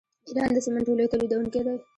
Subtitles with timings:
[0.27, 1.75] ایران د سمنټو لوی تولیدونکی دی.